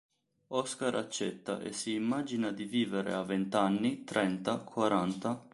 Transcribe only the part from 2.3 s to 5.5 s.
di vivere a vent'anni, trenta, quaranta...